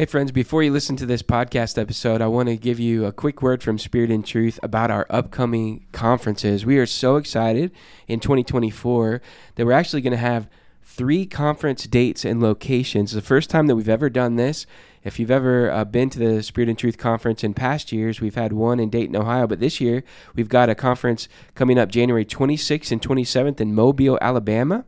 [0.00, 3.12] Hey, friends, before you listen to this podcast episode, I want to give you a
[3.12, 6.64] quick word from Spirit and Truth about our upcoming conferences.
[6.64, 7.70] We are so excited
[8.08, 9.20] in 2024
[9.56, 10.48] that we're actually going to have
[10.90, 13.12] three conference dates and locations.
[13.12, 14.66] The first time that we've ever done this.
[15.02, 18.34] If you've ever uh, been to the Spirit and Truth conference in past years, we've
[18.34, 20.04] had one in Dayton, Ohio, but this year
[20.34, 24.84] we've got a conference coming up January 26th and 27th in Mobile, Alabama.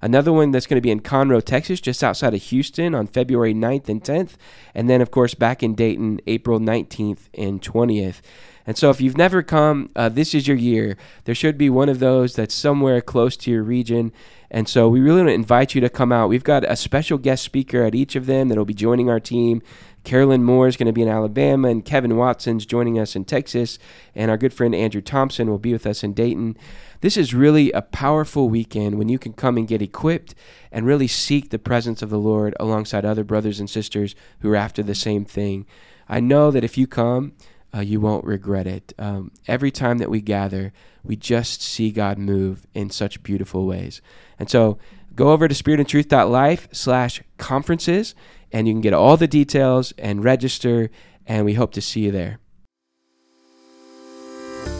[0.00, 3.54] Another one that's going to be in Conroe, Texas, just outside of Houston on February
[3.54, 4.34] 9th and 10th.
[4.72, 8.20] And then, of course, back in Dayton, April 19th and 20th.
[8.68, 10.96] And so, if you've never come, uh, this is your year.
[11.24, 14.12] There should be one of those that's somewhere close to your region.
[14.50, 16.28] And so we really want to invite you to come out.
[16.28, 19.62] We've got a special guest speaker at each of them that'll be joining our team.
[20.04, 23.76] Carolyn Moore is going to be in Alabama, and Kevin Watson's joining us in Texas,
[24.14, 26.56] and our good friend Andrew Thompson will be with us in Dayton.
[27.00, 30.36] This is really a powerful weekend when you can come and get equipped
[30.70, 34.56] and really seek the presence of the Lord alongside other brothers and sisters who are
[34.56, 35.66] after the same thing.
[36.08, 37.32] I know that if you come,
[37.76, 38.92] uh, you won't regret it.
[38.98, 40.72] Um, every time that we gather,
[41.04, 44.00] we just see God move in such beautiful ways.
[44.38, 44.78] And so
[45.14, 48.14] go over to spiritandtruth.life slash conferences
[48.52, 50.88] and you can get all the details and register,
[51.26, 52.38] and we hope to see you there.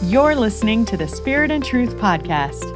[0.03, 2.73] You're listening to the Spirit and Truth podcast.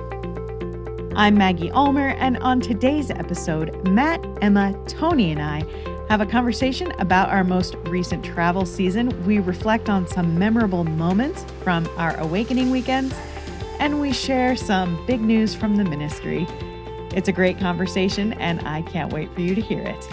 [1.15, 5.61] I'm Maggie Ulmer, and on today's episode, Matt, Emma, Tony, and I
[6.11, 9.25] have a conversation about our most recent travel season.
[9.25, 13.15] We reflect on some memorable moments from our awakening weekends,
[13.79, 16.45] and we share some big news from the ministry.
[17.15, 20.05] It's a great conversation, and I can't wait for you to hear it.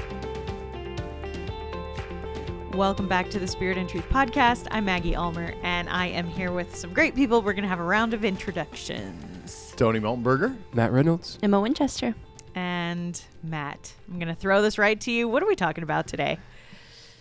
[2.76, 4.68] Welcome back to the Spirit and Truth podcast.
[4.70, 7.42] I'm Maggie Ulmer, and I am here with some great people.
[7.42, 9.74] We're going to have a round of introductions.
[9.74, 10.56] Tony Miltenberger.
[10.74, 11.40] Matt Reynolds.
[11.42, 12.14] Emma Winchester.
[12.58, 15.28] And Matt, I'm going to throw this right to you.
[15.28, 16.38] What are we talking about today?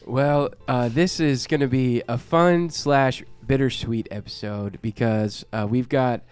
[0.03, 5.89] Well, uh, this is going to be a fun slash bittersweet episode because uh, we've
[5.89, 6.23] got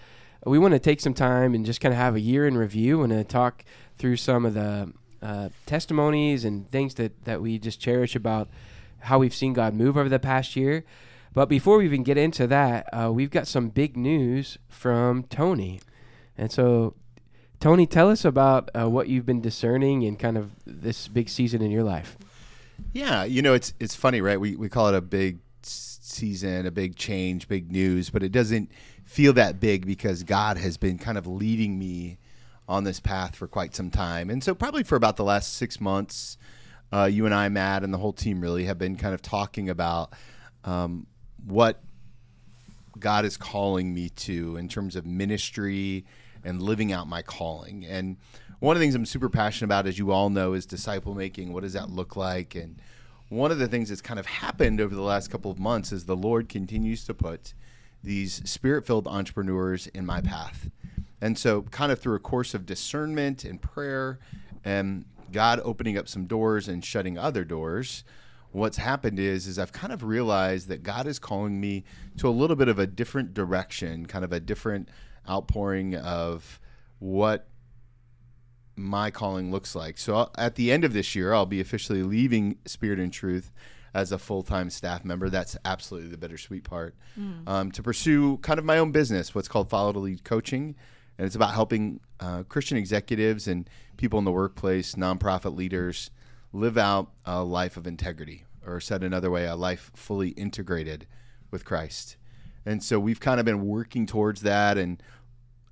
[0.44, 3.04] we want to take some time and just kind of have a year in review
[3.04, 3.64] and uh, talk
[4.00, 4.92] through some of the
[5.22, 8.50] uh, testimonies and things that that we just cherish about
[9.02, 10.84] how we've seen God move over the past year.
[11.32, 15.80] But before we even get into that, uh, we've got some big news from Tony,
[16.36, 16.96] and so
[17.66, 21.64] Tony, tell us about uh, what you've been discerning in kind of this big season
[21.64, 22.16] in your life.
[22.94, 24.40] Yeah, you know, it's it's funny, right?
[24.40, 28.72] We we call it a big season, a big change, big news, but it doesn't
[29.04, 32.20] feel that big because God has been kind of leading me
[32.70, 34.30] on this path for quite some time.
[34.30, 36.38] And so probably for about the last 6 months,
[36.94, 39.72] uh, you and I, Matt, and the whole team really have been kind of talking
[39.72, 40.14] about
[40.66, 41.08] um,
[41.44, 41.82] what
[43.00, 46.06] God is calling me to in terms of ministry
[46.46, 47.86] and living out my calling.
[47.86, 48.18] And
[48.60, 51.52] one of the things I'm super passionate about, as you all know, is disciple making.
[51.52, 52.56] What does that look like?
[52.56, 52.80] And
[53.30, 56.06] one of the things that's kind of happened over the last couple of months is
[56.06, 57.54] the Lord continues to put
[58.04, 60.70] these spirit filled entrepreneurs in my path.
[61.22, 64.20] And so, kind of through a course of discernment and prayer
[64.64, 68.04] and God opening up some doors and shutting other doors,
[68.52, 71.84] what's happened is is I've kind of realized that God is calling me
[72.18, 74.90] to a little bit of a different direction, kind of a different
[75.30, 76.60] outpouring of
[77.00, 77.48] what
[78.76, 79.98] my calling looks like.
[79.98, 83.52] So I'll, at the end of this year, I'll be officially leaving Spirit and Truth
[83.94, 85.30] as a full time staff member.
[85.30, 86.96] That's absolutely the bittersweet part.
[87.18, 87.48] Mm.
[87.48, 90.76] Um, to pursue kind of my own business, what's called Follow to Lead Coaching.
[91.18, 96.12] And it's about helping uh, Christian executives and people in the workplace, nonprofit leaders,
[96.52, 101.08] live out a life of integrity, or said another way, a life fully integrated
[101.52, 102.18] with Christ.
[102.66, 104.78] And so we've kind of been working towards that.
[104.78, 105.02] And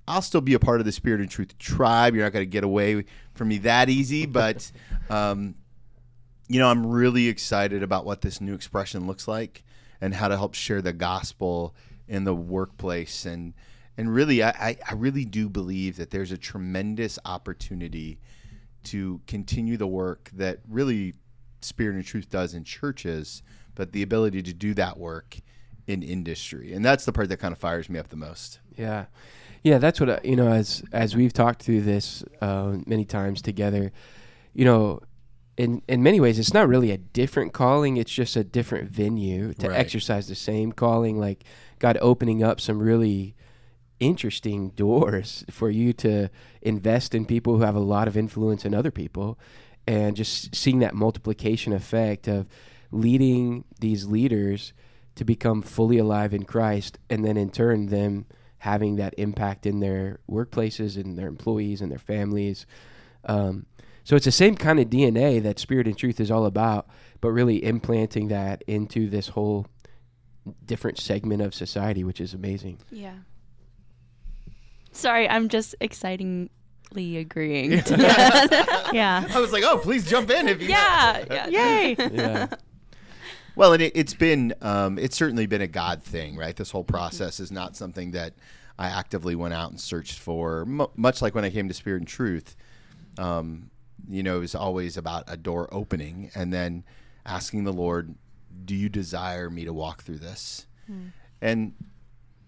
[0.06, 2.14] I'll still be a part of the Spirit and Truth tribe.
[2.14, 3.04] You're not going to get away
[3.34, 4.70] from me that easy, but
[5.10, 5.54] um,
[6.48, 9.64] you know, I'm really excited about what this new expression looks like
[10.00, 11.74] and how to help share the gospel
[12.06, 13.24] in the workplace.
[13.24, 13.54] And
[13.96, 18.18] and really, I, I really do believe that there's a tremendous opportunity
[18.84, 21.14] to continue the work that really
[21.60, 23.42] Spirit and Truth does in churches,
[23.74, 25.38] but the ability to do that work
[25.86, 28.58] in industry, and that's the part that kind of fires me up the most.
[28.76, 29.06] Yeah,
[29.64, 30.48] yeah, that's what uh, you know.
[30.48, 33.92] As as we've talked through this uh, many times together,
[34.52, 35.00] you know,
[35.56, 37.96] in in many ways, it's not really a different calling.
[37.96, 39.78] It's just a different venue to right.
[39.78, 41.18] exercise the same calling.
[41.18, 41.44] Like
[41.78, 43.34] God opening up some really
[43.98, 46.28] interesting doors for you to
[46.60, 49.38] invest in people who have a lot of influence in other people,
[49.86, 52.46] and just seeing that multiplication effect of
[52.90, 54.74] leading these leaders
[55.14, 58.26] to become fully alive in Christ, and then in turn them
[58.64, 62.64] having that impact in their workplaces and their employees and their families.
[63.26, 63.66] Um,
[64.04, 66.88] so it's the same kind of DNA that Spirit and Truth is all about,
[67.20, 69.66] but really implanting that into this whole
[70.64, 72.78] different segment of society, which is amazing.
[72.90, 73.16] Yeah.
[74.92, 76.48] Sorry, I'm just excitingly
[77.18, 77.82] agreeing.
[77.82, 78.70] to that.
[78.94, 79.26] Yeah.
[79.28, 80.68] I was like, oh, please jump in if you.
[80.68, 81.48] yeah, yeah.
[81.48, 81.96] Yay.
[81.98, 82.46] Yeah.
[83.56, 86.56] Well, and it, it's been, um, it's certainly been a God thing, right?
[86.56, 88.34] This whole process is not something that
[88.78, 90.62] I actively went out and searched for.
[90.62, 92.56] M- much like when I came to Spirit and Truth,
[93.18, 93.70] um,
[94.08, 96.84] you know, it was always about a door opening and then
[97.24, 98.14] asking the Lord,
[98.64, 100.66] "Do you desire me to walk through this?"
[101.40, 101.74] And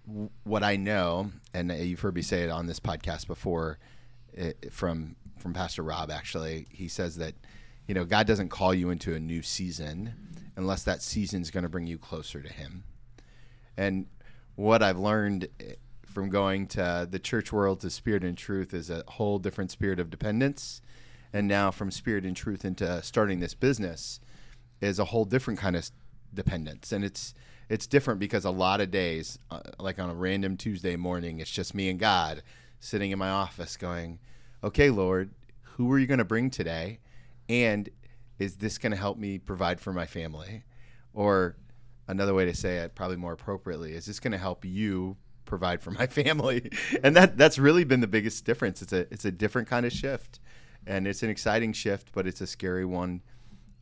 [0.06, 3.78] w- what I know, and you've heard me say it on this podcast before,
[4.34, 6.10] it, from from Pastor Rob.
[6.10, 7.34] Actually, he says that
[7.86, 10.12] you know God doesn't call you into a new season
[10.56, 12.84] unless that season is going to bring you closer to Him.
[13.76, 14.06] And
[14.54, 15.74] what I've learned eh,
[16.06, 20.00] from going to the church world to Spirit and Truth is a whole different spirit
[20.00, 20.80] of dependence,
[21.32, 24.18] and now from Spirit and Truth into starting this business
[24.80, 25.90] is a whole different kind of
[26.32, 27.34] dependence, and it's
[27.68, 31.50] it's different because a lot of days, uh, like on a random Tuesday morning, it's
[31.50, 32.42] just me and God
[32.78, 34.18] sitting in my office going,
[34.64, 35.32] "Okay, Lord,
[35.62, 37.00] who are you going to bring today?"
[37.48, 37.90] And
[38.38, 40.64] is this going to help me provide for my family?
[41.14, 41.56] Or
[42.08, 45.82] another way to say it, probably more appropriately, is this going to help you provide
[45.82, 46.70] for my family?
[47.02, 48.82] And that that's really been the biggest difference.
[48.82, 50.40] It's a it's a different kind of shift,
[50.86, 53.22] and it's an exciting shift, but it's a scary one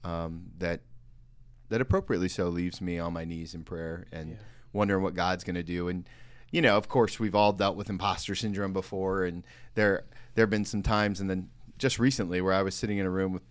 [0.05, 0.81] um, that
[1.69, 4.37] that appropriately so leaves me on my knees in prayer and
[4.73, 5.89] wondering what God's going to do.
[5.89, 6.09] And
[6.53, 10.05] you know, of course, we've all dealt with imposter syndrome before, and there
[10.35, 11.49] there have been some times, and then
[11.79, 13.43] just recently where I was sitting in a room with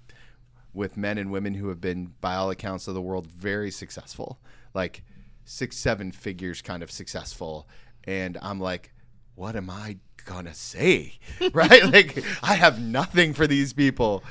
[0.73, 4.39] with men and women who have been, by all accounts of the world, very successful,
[4.73, 5.03] like
[5.45, 7.67] six, seven figures kind of successful.
[8.05, 8.93] And I'm like,
[9.35, 11.19] what am I gonna say?
[11.53, 11.83] right?
[11.91, 14.23] Like, I have nothing for these people.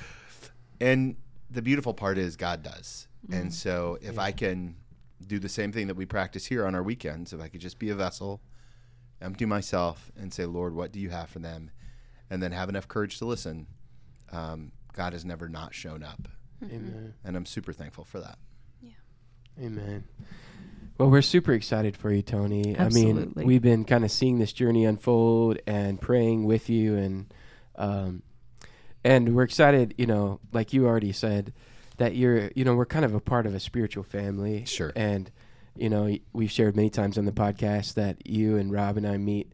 [0.80, 1.16] And
[1.50, 3.06] the beautiful part is God does.
[3.30, 4.76] And so if I can
[5.26, 7.78] do the same thing that we practice here on our weekends, if I could just
[7.78, 8.40] be a vessel,
[9.20, 11.70] empty myself, and say, Lord, what do you have for them?
[12.30, 13.66] And then have enough courage to listen.
[14.32, 16.28] Um, God has never not shown up.
[16.62, 17.14] Amen.
[17.24, 18.38] And I'm super thankful for that.
[19.60, 20.04] Amen.
[20.98, 22.78] Well, we're super excited for you, Tony.
[22.78, 27.34] I mean, we've been kind of seeing this journey unfold and praying with you, and
[27.76, 28.22] um,
[29.04, 29.94] and we're excited.
[29.98, 31.52] You know, like you already said,
[31.96, 32.50] that you're.
[32.54, 34.64] You know, we're kind of a part of a spiritual family.
[34.64, 34.92] Sure.
[34.94, 35.30] And
[35.76, 39.16] you know, we've shared many times on the podcast that you and Rob and I
[39.16, 39.52] meet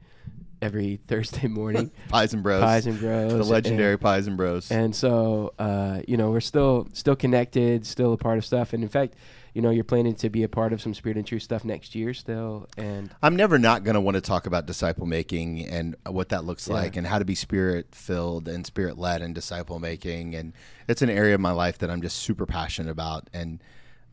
[0.63, 1.91] every Thursday morning.
[2.09, 2.63] Pies and Bros.
[2.63, 3.33] Pies and Bros.
[3.33, 4.71] The legendary Pies and Bros.
[4.71, 8.73] And so, uh, you know, we're still still connected, still a part of stuff.
[8.73, 9.15] And in fact,
[9.55, 11.95] you know, you're planning to be a part of some Spirit and Truth stuff next
[11.95, 12.69] year still.
[12.77, 16.45] And I'm never not going to want to talk about disciple making and what that
[16.45, 16.75] looks Yeah.
[16.75, 20.35] like and how to be spirit filled and spirit led in disciple making.
[20.37, 20.53] And
[20.87, 23.29] it's an area of my life that I'm just super passionate about.
[23.33, 23.61] And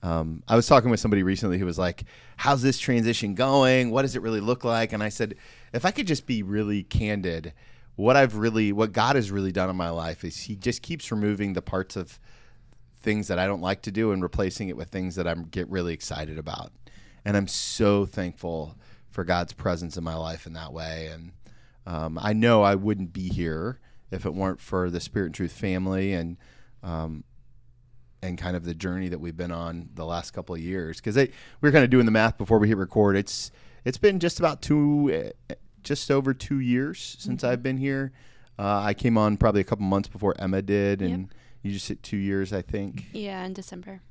[0.05, 2.03] um, I was talking with somebody recently who was like,
[2.37, 3.89] How's this transition going?
[3.89, 4.93] What does it really look like?
[4.93, 5.35] And I said,
[5.73, 7.53] If I could just be really candid,
[7.95, 11.11] what I've really, what God has really done in my life is He just keeps
[11.11, 12.19] removing the parts of
[13.01, 15.67] things that I don't like to do and replacing it with things that I'm get
[15.69, 16.71] really excited about.
[17.23, 18.75] And I'm so thankful
[19.09, 21.09] for God's presence in my life in that way.
[21.11, 21.31] And
[21.87, 23.79] um, I know I wouldn't be here
[24.11, 26.37] if it weren't for the Spirit and Truth family and
[26.83, 27.23] um,
[28.25, 30.97] and kind of the journey that we've been on the last couple of years.
[30.97, 31.29] Because we
[31.61, 33.15] were kind of doing the math before we hit record.
[33.15, 33.51] It's
[33.83, 38.11] it's been just about two, uh, just over two years since I've been here.
[38.57, 42.01] Uh, I came on probably a couple months before Emma did, and you just hit
[42.01, 43.05] two years, I think.
[43.11, 44.01] Yeah, in December.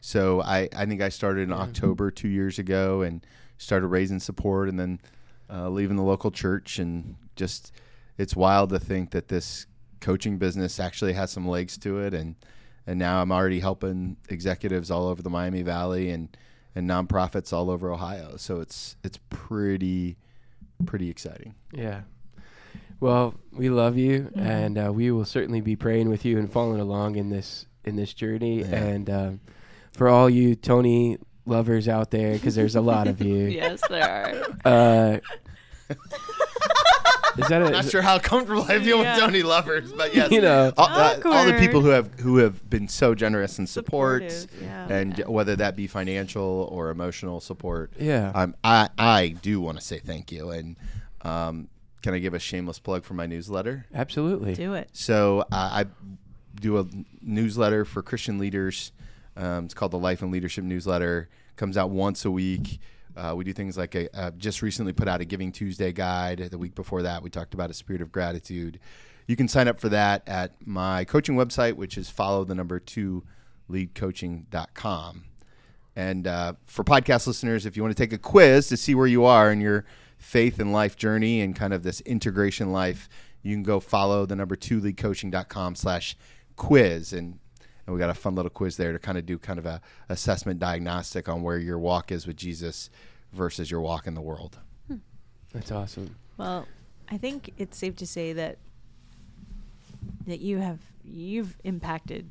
[0.00, 3.24] So I, I think I started in October two years ago and
[3.56, 5.00] started raising support and then
[5.48, 7.72] uh, leaving the local church and just
[8.18, 9.66] it's wild to think that this
[10.00, 12.34] coaching business actually has some legs to it and
[12.86, 16.34] and now I'm already helping executives all over the Miami Valley and
[16.74, 18.36] and nonprofits all over Ohio.
[18.36, 20.16] So it's it's pretty
[20.86, 21.54] pretty exciting.
[21.72, 22.02] yeah.
[23.00, 26.80] Well, we love you, and uh, we will certainly be praying with you and following
[26.80, 28.60] along in this in this journey.
[28.60, 28.76] Yeah.
[28.76, 29.40] And um,
[29.92, 33.46] for all you Tony lovers out there, because there's a lot of you.
[33.46, 35.20] Yes, there are.
[35.90, 35.94] Uh,
[37.38, 39.14] is that a, Not sure how comfortable I feel Yeah.
[39.14, 40.72] with Tony lovers, but yes, You know.
[40.76, 41.58] all, uh, all the Awkward.
[41.60, 44.88] people who have who have been so generous in support, Supportive, yeah.
[44.92, 47.92] and whether that be financial or emotional support.
[47.98, 48.32] Yeah.
[48.34, 50.76] um, I I do want to say thank you, and
[51.22, 51.68] um,
[52.02, 53.86] can I give a shameless plug for my newsletter?
[53.94, 54.54] Absolutely.
[54.54, 54.88] Do it.
[54.92, 55.86] So uh, I
[56.60, 56.86] do a
[57.20, 58.92] newsletter for Christian leaders.
[59.36, 61.28] Um, it's called the Life and Leadership Newsletter.
[61.56, 62.78] Comes out once a week.
[63.16, 66.38] Uh, we do things like a, uh, just recently put out a Giving Tuesday guide.
[66.50, 68.80] The week before that, we talked about a spirit of gratitude.
[69.26, 72.78] You can sign up for that at my coaching website, which is follow the number
[72.78, 73.24] two
[73.70, 75.24] leadcoaching.com.
[75.94, 79.06] And uh, for podcast listeners, if you want to take a quiz to see where
[79.06, 79.84] you are in your
[80.16, 83.08] faith and life journey and kind of this integration life,
[83.42, 86.16] you can go follow the number two leadcoaching.com slash
[86.56, 87.12] quiz.
[87.12, 87.38] And,
[87.86, 89.80] and we got a fun little quiz there to kind of do kind of a
[90.08, 92.90] assessment diagnostic on where your walk is with Jesus
[93.32, 94.58] versus your walk in the world.
[95.52, 96.16] That's awesome.
[96.38, 96.66] Well,
[97.10, 98.58] I think it's safe to say that
[100.26, 102.30] that you have you've impacted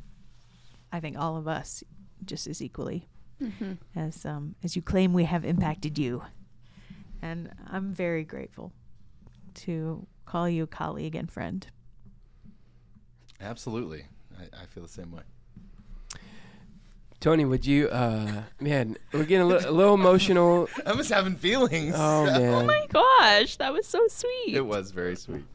[0.92, 1.84] I think all of us
[2.26, 3.08] just as equally
[3.96, 6.24] as um, as you claim we have impacted you.
[7.22, 8.72] And I'm very grateful
[9.54, 11.66] to call you colleague and friend.
[13.40, 14.06] Absolutely.
[14.40, 15.22] I, I feel the same way.
[17.22, 17.88] Tony, would you?
[17.90, 20.68] uh Man, we're getting a little, a little emotional.
[20.86, 21.94] I was having feelings.
[21.98, 22.54] Oh man.
[22.54, 24.56] Oh my gosh, that was so sweet.
[24.56, 25.46] It was very sweet.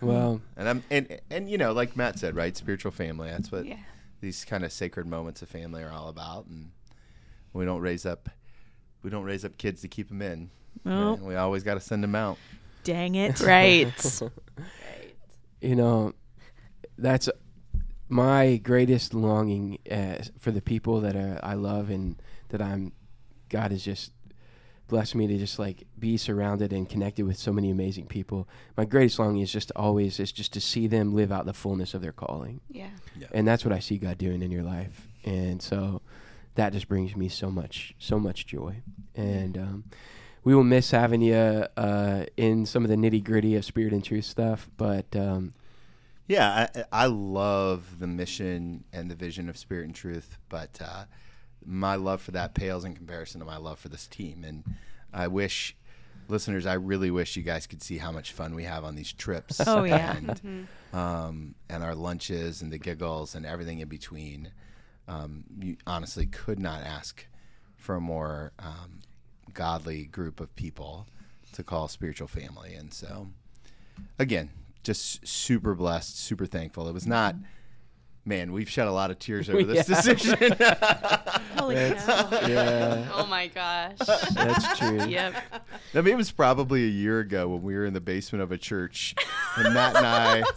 [0.00, 2.54] Well, And I'm and and you know, like Matt said, right?
[2.56, 3.30] Spiritual family.
[3.30, 3.78] That's what Yeah.
[4.20, 6.46] these kind of sacred moments of family are all about.
[6.46, 6.70] And
[7.52, 8.28] we don't raise up
[9.02, 10.50] we don't raise up kids to keep them in.
[10.84, 11.18] Right?
[11.18, 12.36] We always got to send them out.
[12.84, 13.40] dang it.
[13.40, 13.86] Right.
[14.20, 15.14] right.
[15.62, 16.12] you know,
[16.98, 17.28] that's
[18.08, 22.92] my greatest longing uh, for the people that are, I love and that I'm.
[23.48, 24.12] God has just
[24.88, 28.48] blessed me to just like be surrounded and connected with so many amazing people.
[28.76, 31.94] My greatest longing is just always is just to see them live out the fullness
[31.94, 32.60] of their calling.
[33.18, 33.26] yeah.
[33.32, 36.02] and that's what I see God doing in your life, and so
[36.54, 38.76] that just brings me so much, so much joy.
[39.14, 39.84] And um,
[40.42, 41.34] we will miss having you
[41.76, 45.54] uh, in some of the nitty gritty of spirit and truth stuff, but um,
[46.28, 51.04] Yeah, I, I love the mission and the vision of Spirit and Truth, but uh,
[51.64, 54.44] my love for that pales in comparison to my love for this team.
[54.44, 54.64] And
[55.12, 55.76] I wish,
[56.28, 59.12] listeners, I really wish you guys could see how much fun we have on these
[59.12, 59.60] trips.
[59.66, 60.16] Oh, yeah.
[60.16, 64.50] and, um, and our lunches and the giggles and everything in between.
[65.08, 67.24] Um, you honestly could not ask
[67.76, 69.00] for a more um,
[69.54, 71.06] godly group of people
[71.52, 72.74] to call spiritual family.
[72.74, 73.28] And so,
[74.18, 74.50] again,
[74.86, 76.88] just super blessed, super thankful.
[76.88, 77.10] It was mm-hmm.
[77.10, 77.34] not,
[78.24, 79.94] man, we've shed a lot of tears over this Yeah.
[79.96, 80.52] decision.
[81.58, 82.28] Holy cow.
[82.46, 83.98] yeah, Oh my gosh.
[84.32, 85.04] that's true.
[85.06, 85.34] yep.
[85.94, 88.52] I mean, it was probably a year ago when we were in the basement of
[88.52, 89.14] a church,
[89.56, 90.42] and Matt and I,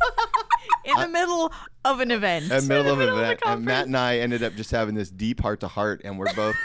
[0.85, 1.51] In the middle
[1.85, 2.45] of an event.
[2.45, 4.71] in the middle of an middle of event, and Matt and I ended up just
[4.71, 6.55] having this deep heart to heart, and we're both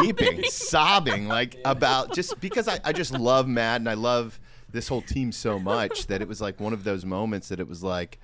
[0.00, 4.40] weeping, sobbing, like about just because I, I just love Matt and I love
[4.76, 7.68] this whole team so much that it was like one of those moments that it
[7.68, 8.18] was like.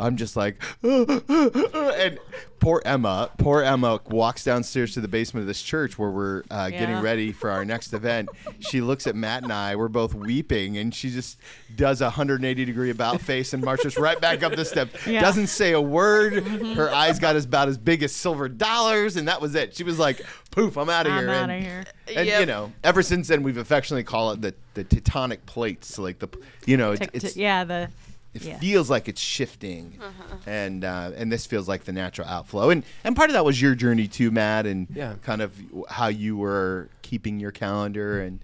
[0.00, 2.18] I'm just like, and
[2.60, 6.70] poor Emma, poor Emma walks downstairs to the basement of this church where we're uh,
[6.70, 8.28] getting ready for our next event.
[8.60, 11.38] She looks at Matt and I, we're both weeping, and she just
[11.74, 15.06] does a 180 degree about face and marches right back up the steps.
[15.06, 15.20] Yeah.
[15.20, 16.46] Doesn't say a word.
[16.46, 19.76] Her eyes got as about as big as silver dollars, and that was it.
[19.76, 21.20] She was like, poof, I'm out of here.
[21.20, 21.34] I'm here.
[21.34, 21.84] outta and, here.
[22.16, 25.98] And you know, ever since then, we've affectionately called it the, the tectonic plates.
[25.98, 26.28] Like the,
[26.64, 27.90] you know, it, Tec- it's yeah, the
[28.36, 28.58] it Yeah.
[28.58, 29.98] feels like it's shifting,
[30.46, 32.70] and uh, and this feels like the natural outflow.
[32.70, 35.14] And and part of that was your journey too, Matt, and Yeah.
[35.22, 35.52] kind of
[35.88, 38.20] how you were keeping your calendar.
[38.20, 38.40] And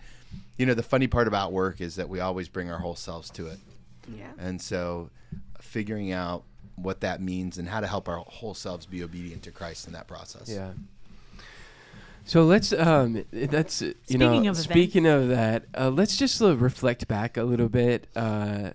[0.59, 3.31] you know, the funny part about work is that we always bring our whole selves
[3.31, 3.59] to it,
[4.09, 4.33] Yeah.
[4.39, 5.11] and so
[5.61, 6.43] figuring out
[6.77, 9.93] what that means and how to help our whole selves be obedient to Christ in
[9.93, 10.49] that process.
[10.49, 10.73] Yeah.
[12.25, 16.57] So let's um that's you know Speaking of speaking of that uh, let's just uh,
[16.57, 18.07] reflect back a little bit.
[18.15, 18.71] Uh,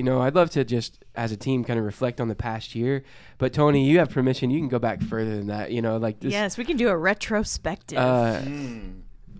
[0.00, 2.74] you know, I'd love to just as a team kind of reflect on the past
[2.74, 3.04] year.
[3.36, 4.50] But Tony, you have permission.
[4.50, 5.72] You can go back further than that.
[5.72, 6.32] You know, like this.
[6.32, 7.98] yes, we can do a retrospective.
[7.98, 8.40] Uh,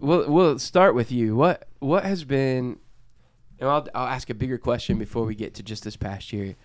[0.01, 1.35] we'll we'll start with you.
[1.35, 2.79] What what has been?
[3.59, 6.57] And I'll I'll ask a bigger question before we get to just this past year.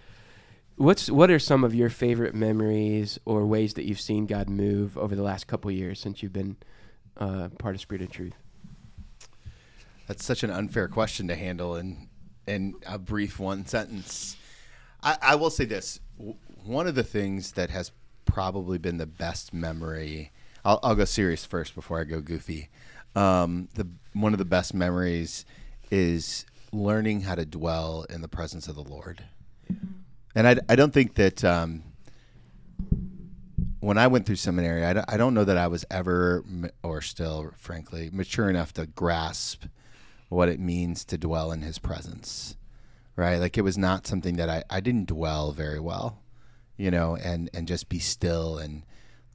[0.75, 4.97] What's what are some of your favorite memories or ways that you've seen God move
[4.97, 6.57] over the last couple years since you've been
[7.15, 8.33] uh, part of Spirit of Truth?
[10.07, 12.09] That's such an unfair question to handle in
[12.47, 14.37] in a brief one sentence.
[15.01, 15.99] I, I will say this:
[16.63, 17.91] one of the things that has
[18.25, 20.31] probably been the best memory.
[20.63, 22.69] I'll, I'll go serious first before I go goofy.
[23.15, 25.45] Um, the one of the best memories
[25.91, 29.23] is learning how to dwell in the presence of the Lord.
[30.33, 31.83] And I, I don't think that um,
[33.79, 36.43] when I went through seminary, I I don't know that I was ever,
[36.83, 39.65] or still, frankly, mature enough to grasp
[40.29, 42.55] what it means to dwell in his presence.
[43.15, 43.37] Right?
[43.37, 46.21] Like it was not something that I, I didn't dwell very well,
[46.75, 48.83] you know, and, and just be still and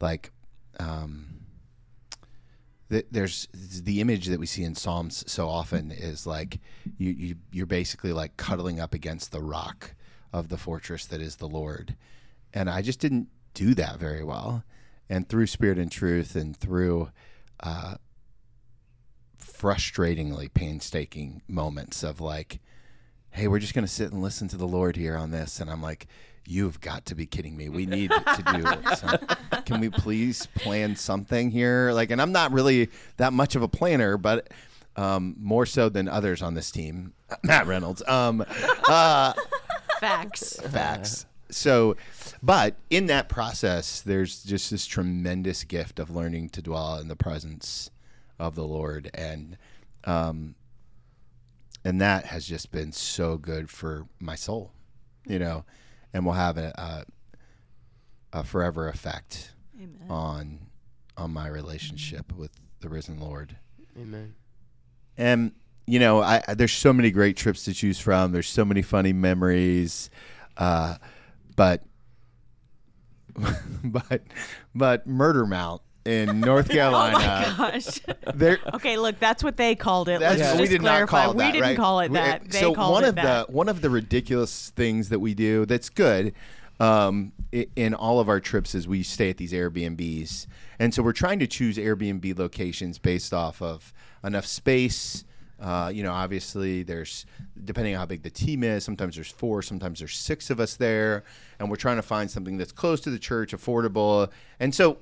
[0.00, 0.32] like,
[0.78, 1.40] um,
[2.90, 6.60] th- there's the image that we see in Psalms so often is like
[6.98, 9.94] you, you you're basically like cuddling up against the rock
[10.32, 11.96] of the fortress that is the Lord.
[12.52, 14.64] And I just didn't do that very well.
[15.08, 17.10] And through Spirit and Truth and through
[17.60, 17.94] uh,
[19.60, 22.60] frustratingly painstaking moments of like,
[23.30, 25.60] hey, we're just going to sit and listen to the Lord here on this.
[25.60, 26.06] And I'm like,
[26.46, 27.68] you've got to be kidding me.
[27.68, 28.42] We need to
[29.52, 31.92] do Can we please plan something here?
[31.92, 32.88] Like, and I'm not really
[33.18, 34.48] that much of a planner, but
[34.96, 37.12] um, more so than others on this team.
[37.42, 38.02] Matt Reynolds.
[38.08, 38.44] Um,
[38.88, 39.34] uh,
[40.00, 40.58] Facts.
[40.70, 41.26] facts.
[41.50, 41.96] So,
[42.42, 47.16] but in that process, there's just this tremendous gift of learning to dwell in the
[47.16, 47.90] presence
[48.40, 49.56] of the Lord, and
[50.04, 50.54] um,
[51.84, 54.72] and that has just been so good for my soul,
[55.26, 55.64] you know,
[56.12, 57.04] and will have a,
[58.32, 60.10] a, a forever effect Amen.
[60.10, 60.58] on
[61.16, 63.56] on my relationship with the risen Lord.
[64.00, 64.34] Amen.
[65.18, 65.52] And
[65.86, 68.32] you know, I, I there's so many great trips to choose from.
[68.32, 70.08] There's so many funny memories,
[70.56, 70.96] uh,
[71.56, 71.82] but
[73.84, 74.22] but
[74.74, 77.54] but Murder Mount in North Carolina.
[77.56, 78.00] Gosh.
[78.34, 80.20] there, Okay, look, that's what they called it.
[80.20, 81.18] that's, Let's we just did clarify.
[81.18, 81.52] not call we that.
[81.52, 81.76] didn't right?
[81.76, 82.50] call it We- that.
[82.50, 83.46] They so called one it of that.
[83.46, 86.34] the one of the ridiculous things that we do that's good
[86.78, 87.32] um,
[87.76, 90.46] in all of our trips is we stay at these Airbnbs,
[90.78, 93.92] and so we're trying to choose Airbnb locations based off of
[94.24, 95.24] enough space.
[95.60, 97.26] Uh, you know, obviously, there's
[97.66, 98.82] depending on how big the team is.
[98.82, 101.22] Sometimes there's four, sometimes there's six of us there,
[101.58, 104.96] and we're trying to find something that's close to the church, affordable, and so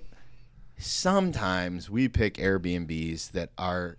[0.78, 3.96] sometimes we pick Airbnbs that are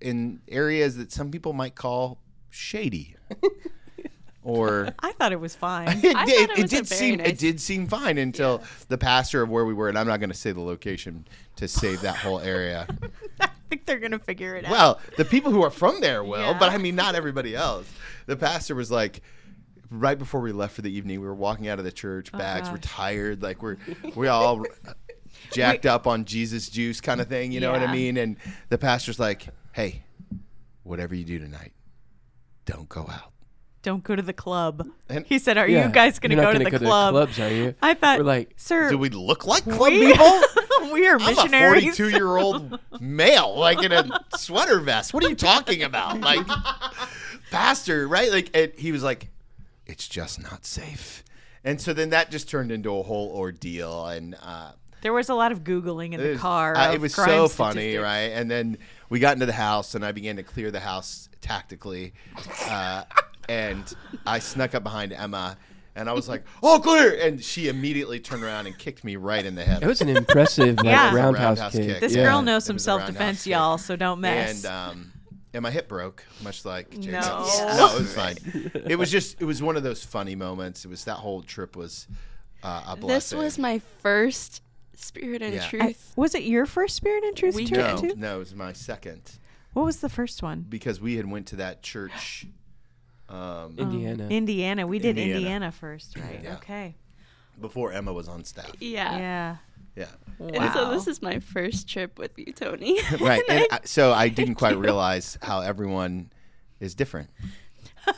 [0.00, 2.18] in areas that some people might call
[2.50, 3.16] shady.
[4.42, 5.88] or I thought it was fine.
[6.02, 9.50] it, it it was did seem nice- it did seem fine until the pastor of
[9.50, 12.40] where we were, and I'm not going to say the location to save that whole
[12.40, 12.86] area.
[13.40, 14.70] I think they're gonna figure it out.
[14.70, 16.58] well, the people who are from there will, Yeah.
[16.58, 17.86] but I mean not everybody else.
[18.26, 19.22] The pastor was like.
[19.92, 22.30] Right before we left for the evening, we were walking out of the church.
[22.32, 22.92] Oh, bags, we're Oh, gosh.
[22.92, 23.76] tired, like we're
[24.14, 24.64] we all
[25.52, 27.52] jacked up on Jesus juice, kind of thing.
[27.52, 28.16] You know what I mean?
[28.16, 28.36] And
[28.68, 30.02] the pastor's like, "Hey,
[30.82, 31.72] whatever you do tonight,
[32.66, 33.32] don't go out."
[33.82, 34.86] Don't go to the club.
[35.08, 35.86] And- he said, "Are Yeah.
[35.86, 37.74] you guys gonna You're go not to the go club?" clubs, are you?
[37.80, 40.42] I thought, We're like, sir, Do we look like club we, people?
[40.92, 41.52] we are missionaries.
[41.84, 45.14] I'm a 42 year old male, like in a sweater vest.
[45.14, 46.20] What are you talking about?
[46.20, 46.46] Like,
[47.50, 48.30] pastor, right?
[48.30, 49.28] Like, and he was like,
[49.86, 51.24] it's just not safe.
[51.64, 54.06] And so then that just turned into a whole ordeal.
[54.06, 56.76] And, uh, There was a lot of googling in it the was, car.
[56.76, 58.30] uh, it was crime so funny, right?
[58.32, 62.12] And then we got into the house, and I began to clear the house tactically.
[62.68, 63.04] Uh,
[63.48, 63.92] and
[64.26, 65.56] I snuck up behind Emma,
[65.96, 69.44] and I was like, "Oh, clear!" And she immediately turned around and kicked me right
[69.44, 69.82] in the head.
[69.82, 71.14] it was an impressive like, Yeah.
[71.14, 71.86] roundhouse, Roundhouse kick.
[71.86, 72.00] kick.
[72.00, 72.24] This yeah.
[72.24, 73.52] girl knows some self-defense, kick.
[73.52, 73.78] y'all.
[73.78, 74.64] So don't mess.
[74.64, 75.12] and um,
[75.52, 77.58] and my hip broke, much like Jacob's.
[77.58, 77.66] No.
[77.76, 78.36] no, it was fine.
[78.86, 80.84] It was just it was one of those funny moments.
[80.84, 82.06] It was that whole trip was
[82.62, 83.08] uh, a blow.
[83.08, 84.62] This was my first
[85.00, 85.64] Spirit and Yeah.
[85.64, 86.12] I- Truth.
[86.16, 88.14] was it your first Spirit and Truth We trip no, too?
[88.16, 89.38] no, it was my second
[89.72, 90.64] What was the first one?
[90.68, 92.46] because we had went to that church.
[93.28, 94.26] Um, Indiana.
[94.28, 94.86] Indiana.
[94.86, 95.36] We did Indiana.
[95.36, 96.40] Indiana, first, right?
[96.42, 96.54] Yeah.
[96.56, 96.96] Okay.
[97.60, 98.72] before Emma was on staff.
[98.80, 99.18] yeah.
[99.18, 99.56] Yeah.
[99.96, 100.06] Yeah,
[100.38, 102.98] And so this is my first trip with you, Tony.
[103.20, 103.42] right.
[103.48, 106.30] And I, so I didn't quite realize how everyone
[106.78, 107.28] is different.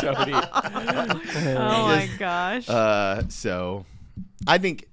[0.00, 0.32] Tony.
[0.34, 2.68] Oh my gosh.
[2.68, 3.84] Uh, so
[4.46, 4.86] I think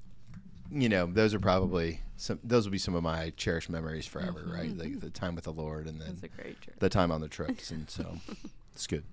[0.72, 2.40] you know those are probably some.
[2.44, 4.42] Those will be some of my cherished memories forever.
[4.42, 4.54] Mm-hmm.
[4.54, 6.80] Right, like the time with the Lord, and then That's a great trip.
[6.80, 8.18] the time on the trips, and so
[8.74, 9.04] it's good.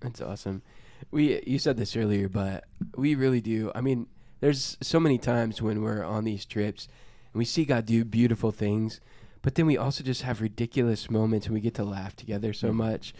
[0.00, 0.62] That's awesome.
[1.10, 2.64] We you said this earlier, but
[2.96, 3.70] we really do.
[3.74, 4.06] I mean,
[4.40, 6.88] there's so many times when we're on these trips
[7.32, 9.00] and we see God do beautiful things,
[9.42, 12.70] but then we also just have ridiculous moments and we get to laugh together so
[12.70, 12.74] mm.
[12.74, 13.14] much.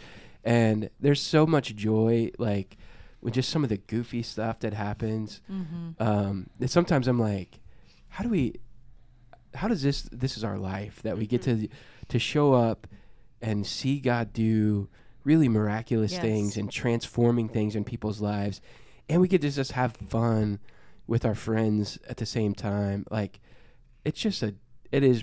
[0.44, 2.76] And there's so much joy like
[3.20, 5.40] with just some of the goofy stuff that happens.
[5.50, 6.02] Mm-hmm.
[6.02, 7.60] Um that sometimes I'm like,
[8.16, 8.54] how do we
[9.54, 11.66] how does this this is our life that we get mm-hmm.
[11.66, 11.68] to
[12.08, 12.86] to show up
[13.42, 14.88] and see God do
[15.24, 16.22] really miraculous Yes.
[16.22, 18.62] things and transforming things in people's lives?
[19.06, 20.60] And we get to just have fun
[21.06, 23.04] with our friends at the same time.
[23.10, 23.38] Like
[24.02, 24.54] it's just a
[24.90, 25.22] it is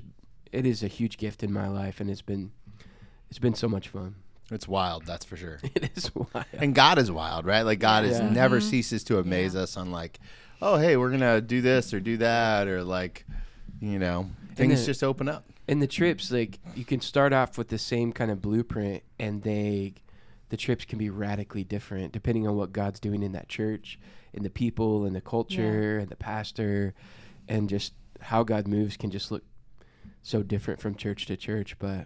[0.52, 2.52] it is a huge gift in my life and it's been
[3.28, 4.18] it's been so much fun
[4.52, 5.60] It's wild, that's for sure.
[5.76, 7.62] it is wild And God is wild, right?
[7.64, 8.30] Like God is Yeah.
[8.30, 8.70] never mm-hmm.
[8.70, 10.20] ceases to amaze us on like,
[10.62, 13.26] oh hey, we're gonna do this or do that or like,
[13.80, 15.46] you know, things the- just open up.
[15.68, 19.42] and the trips like you can start off with the same kind of blueprint and
[19.44, 19.94] they
[20.50, 23.98] the trips can be radically different depending on what god's doing in that church
[24.36, 26.94] and the people and the culture and the pastor
[27.48, 29.44] and just how god moves can just look
[30.22, 32.06] so different from church to church but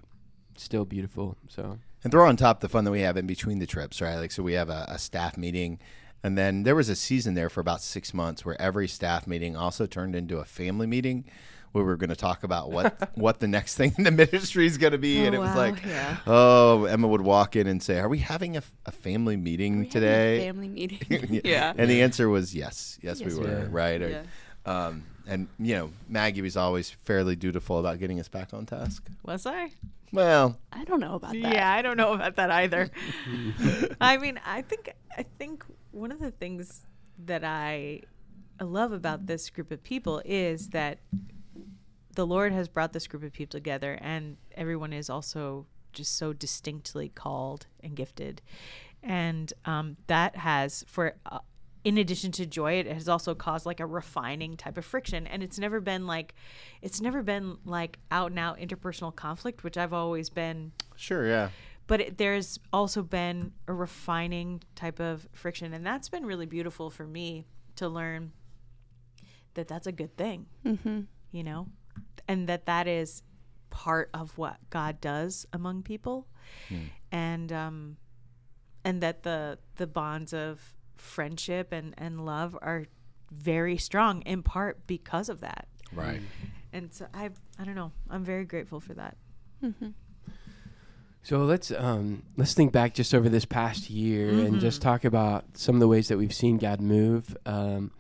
[0.56, 3.66] still beautiful so And throw on top the fun that we have in between the
[3.66, 4.16] trips, right?
[4.18, 5.80] Like, so we have a, a staff meeting
[6.24, 9.56] And then there was a season there for about six months where every staff meeting
[9.56, 11.26] also turned into a family meeting
[11.74, 14.66] where we were going to talk about what what the next thing in the ministry
[14.66, 15.22] is going to be.
[15.22, 16.18] Oh, and it was wow, like, yeah.
[16.26, 19.86] oh, Emma would walk in and say, "Are we having a, a family meeting We
[19.86, 21.02] had a today?" family meeting.
[21.44, 21.74] yeah.
[21.78, 22.98] And the answer was yes.
[23.02, 23.60] Yes, Yes, we we were.
[23.60, 23.70] were.
[23.70, 24.02] Right.
[24.02, 24.24] Or- Yeah.
[24.66, 29.04] Um, and you know, Maggie was always fairly dutiful about getting us back on task.
[29.24, 29.72] Was I?
[30.12, 31.54] Well, I don't know about that.
[31.54, 32.90] Yeah, I don't know about that either.
[34.02, 36.86] I mean, I think I think one of the things
[37.26, 38.02] that I
[38.62, 41.00] love about this group of people is that
[42.16, 46.34] the Lord has brought this group of people together, and everyone is also just so
[46.34, 48.42] distinctly called and gifted,
[49.04, 51.16] and um, that has for.
[51.26, 51.40] Uh,
[51.88, 55.42] in addition to joy, it has also caused like a refining type of friction, and
[55.42, 56.36] it's never been like,
[56.82, 60.74] it's never been like out and out interpersonal conflict, which I've always been.
[60.98, 61.50] Sure, yeah.
[61.88, 65.74] but it, there's also been a refining type of friction.
[65.74, 67.46] And that's been really beautiful for me
[67.78, 68.34] to learn
[69.54, 71.02] that that's a good thing Mm-hmm.
[71.32, 71.68] you know?
[72.28, 73.24] And that that is
[73.70, 76.28] part of what god does among people.
[77.12, 77.98] And um
[78.84, 82.86] and that the the bonds of friendship and and love are
[83.32, 86.22] very strong in part because of that Right.
[86.74, 87.30] and so i
[87.60, 89.18] i don't know i'm very grateful for that
[89.64, 89.90] Mm-hmm.
[91.24, 95.44] So let's um, let's think back just over this past year and just talk about
[95.58, 97.36] some of the ways that we've seen God move.
[97.46, 97.92] Um,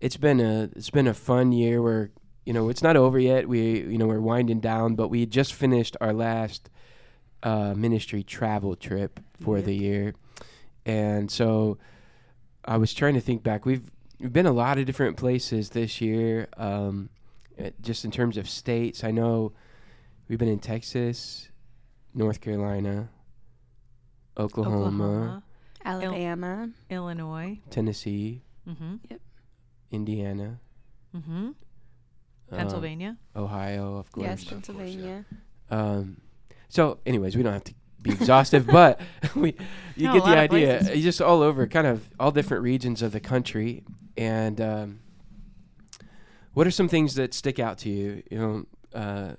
[0.00, 1.82] it's been a it's been a fun year.
[1.82, 2.10] Where
[2.46, 3.46] you know it's not over yet.
[3.46, 6.70] We you know we're winding down, but we just finished our last
[7.42, 10.14] uh, ministry travel trip for the year,
[10.86, 11.76] and so
[12.66, 13.64] I was trying to think back.
[13.64, 16.48] We've we've been a lot of different places this year.
[16.56, 17.08] Um,
[17.58, 19.52] eh, just in terms of states, I know
[20.28, 21.48] we've been in Texas.
[22.16, 23.10] North Carolina,
[24.38, 25.42] Oklahoma, oklahoma
[25.84, 26.70] Alabama.
[26.88, 28.96] illinois Tennessee, mm-hmm
[29.90, 30.58] Indiana,
[31.14, 31.54] mm-hmm um,
[32.50, 34.26] pennsylvania Ohio, of course.
[34.26, 35.26] Yes, Pennsylvania.
[35.70, 36.22] Um,
[36.70, 37.74] so, anyways, we don't have to
[38.06, 39.00] be exhaustive, but
[39.34, 39.54] we
[39.96, 40.96] you No, get the idea.
[40.96, 43.84] just all over, kind of all different regions of the country.
[44.16, 45.00] And um,
[46.54, 48.22] what are some things that stick out to you?
[48.30, 48.66] You know,
[48.98, 49.34] uh,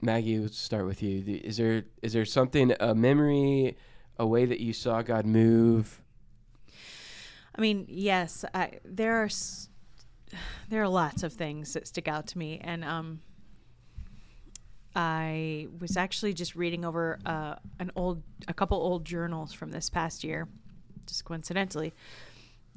[0.00, 1.40] Maggie, let's start with you.
[1.42, 3.76] Is there is there something a memory,
[4.18, 6.00] a way that you saw God move?
[7.54, 9.70] I mean, yes, I, there are s-
[10.68, 13.20] there are lots of things that stick out to me, and um,
[14.96, 19.90] I was actually just reading over uh, an old a couple old journals from this
[19.90, 20.48] past year,
[21.06, 21.92] just coincidentally,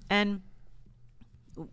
[0.10, 0.42] and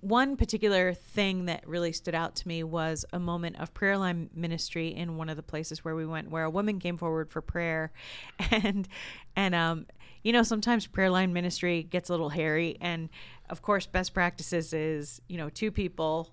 [0.01, 4.31] one particular thing that really stood out to me was a moment of prayer line
[4.35, 7.41] ministry in one of the places where we went where a woman came forward for
[7.41, 7.93] prayer.
[8.51, 8.89] And
[9.35, 9.87] and um
[10.23, 12.77] you know sometimes prayer line ministry gets a little hairy.
[12.81, 13.09] And
[13.49, 16.31] of course best practices is you know two people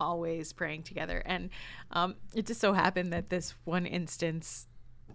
[0.00, 1.22] always praying together.
[1.24, 1.50] And
[1.90, 4.66] um it just so happened that this one instance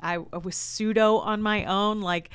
[0.02, 2.30] I, I was pseudo on my own like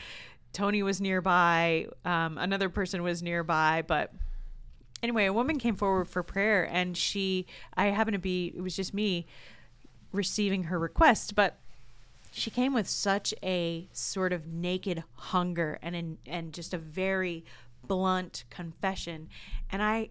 [0.52, 4.12] Tony was nearby um another person was nearby but
[5.02, 8.76] anyway, a woman came forward for prayer, and she, I happened to be, it was
[8.76, 9.26] just me
[10.12, 11.58] receiving her request, but
[12.30, 17.44] she came with such a sort of naked hunger and an, and just a very
[17.86, 19.28] blunt confession,
[19.70, 20.10] and I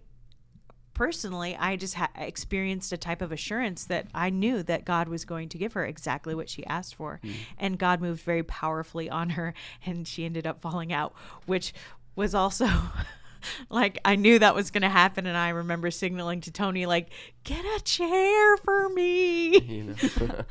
[0.98, 5.24] personally i just ha- experienced a type of assurance that i knew that god was
[5.24, 7.20] going to give her exactly what she asked for.
[7.22, 7.32] Mm.
[7.56, 9.54] And god moved very powerfully on her
[9.86, 11.14] and she ended up falling out
[11.46, 11.72] which
[12.16, 12.66] was also
[13.70, 17.08] like i knew that was going to happen and i remember signaling to tony like
[17.44, 19.94] get a chair for me You know?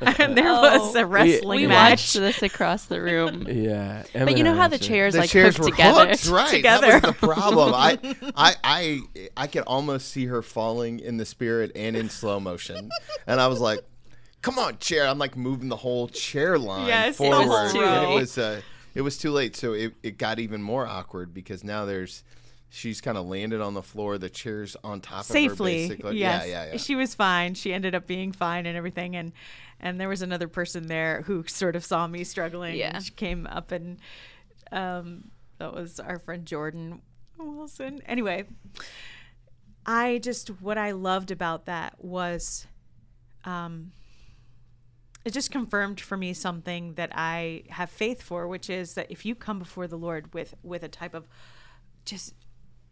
[0.00, 3.46] and there was a wrestling we match watched this across the room.
[3.48, 4.02] yeah.
[4.14, 6.08] Emma But you know how the chairs the like chairs hooked were together.
[6.08, 6.50] hooked, right?
[6.50, 7.00] Together.
[7.00, 7.72] That was the problem.
[7.74, 7.98] I,
[8.36, 9.00] I, I,
[9.36, 12.90] I could almost see her falling in the spirit and in slow motion,
[13.26, 13.80] and I was like,
[14.42, 17.82] "Come on, chair!" I'm like moving the whole chair line Yes, it was forward, too
[17.82, 18.60] and it was, uh,
[18.94, 19.56] it was too late.
[19.56, 22.24] So it, it got even more awkward because now there's,
[22.70, 24.18] she's kind of landed on the floor.
[24.18, 26.18] The chair's on top safely of her, basically.
[26.18, 26.76] yes Yeah, yeah, yeah.
[26.78, 29.32] she was fine she ended up being fine and everything and
[29.80, 32.96] and there was another person there who sort of saw me struggling Yeah.
[32.96, 33.98] and she came up and
[34.72, 37.00] um that was our friend jordan
[37.38, 38.44] wilson anyway
[39.86, 42.66] i just what i loved about that was
[43.44, 43.92] um
[45.24, 49.26] it just confirmed for me something that I have faith for, which is that if
[49.26, 51.28] you come before the Lord with with a type of
[52.06, 52.32] just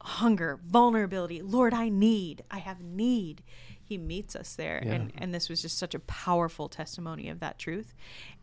[0.06, 3.42] hunger, vulnerability, Lord, I need, I have need,
[3.82, 4.92] He meets us there, Yeah.
[4.94, 7.94] and and this was just such a powerful testimony of that truth,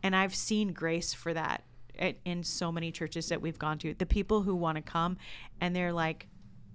[0.02, 1.64] and I've seen grace for that
[1.98, 3.94] at, in so many churches that we've gone to.
[3.94, 5.16] The people who want to come
[5.60, 6.28] and they're like,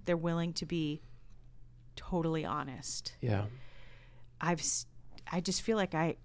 [0.06, 1.02] they're willing to be
[1.96, 3.14] totally honest.
[3.20, 3.44] Yeah.
[4.40, 4.62] I've,
[5.30, 6.16] I just feel like I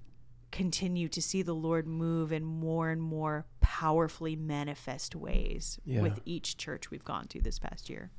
[0.52, 6.02] continue to see the Lord move in more and more powerfully manifest ways Yeah.
[6.02, 8.12] with each church we've gone to this past year.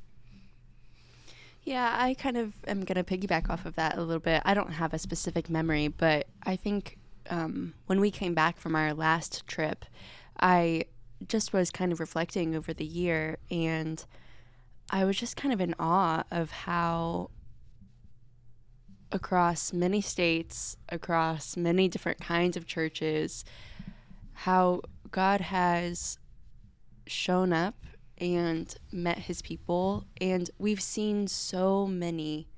[1.66, 4.40] Yeah, I kind of am going to piggyback off of that a little bit.
[4.44, 6.96] I don't have a specific memory, but I think
[7.28, 9.84] um, when we came back from our last trip,
[10.38, 10.84] I
[11.26, 14.04] just was kind of reflecting over the year and
[14.90, 17.30] I was just kind of in awe of how
[19.10, 23.44] across many states, across many different kinds of churches,
[24.34, 26.20] how God has
[27.08, 27.74] shown up
[28.18, 32.48] and met his people and we've seen so many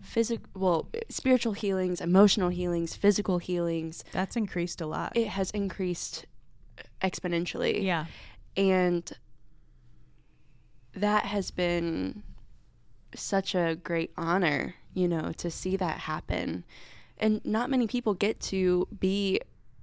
[0.00, 5.12] physical well spiritual healings emotional healings physical healings That's increased a lot.
[5.16, 6.26] it has increased
[7.02, 8.06] exponentially yeah.
[8.56, 9.10] and
[10.94, 12.22] that has been
[13.14, 16.64] such a great honor, you know, to see that happen.
[17.18, 19.40] And not many people get to be